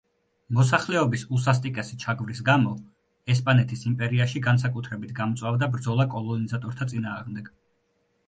მოსახლეობის 0.59 1.25
უსასტიკესი 1.37 1.97
ჩაგვრის 2.03 2.39
გამო 2.47 2.71
ესპანეთის 3.33 3.85
იმპერიაში 3.91 4.41
განსაკუთრებით 4.47 5.13
გამწვავდა 5.21 5.71
ბრძოლა 5.75 6.07
კოლონიზატორთა 6.15 6.89
წინააღმდეგ. 6.95 7.53